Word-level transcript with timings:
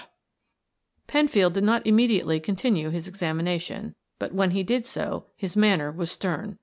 Penfield 1.05 1.53
did 1.53 1.63
not 1.63 1.85
immediately 1.85 2.39
continue 2.39 2.89
his 2.89 3.07
examination, 3.07 3.93
but 4.17 4.33
when 4.33 4.49
he 4.49 4.63
did 4.63 4.83
so 4.87 5.27
his 5.35 5.55
manner 5.55 5.91
was 5.91 6.09
stern. 6.09 6.57